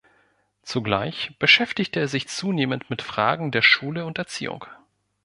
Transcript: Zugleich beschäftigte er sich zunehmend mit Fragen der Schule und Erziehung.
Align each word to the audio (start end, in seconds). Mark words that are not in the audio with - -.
Zugleich 0.63 1.37
beschäftigte 1.37 1.99
er 1.99 2.07
sich 2.07 2.27
zunehmend 2.27 2.89
mit 2.89 3.03
Fragen 3.03 3.51
der 3.51 3.61
Schule 3.61 4.07
und 4.07 4.17
Erziehung. 4.17 4.65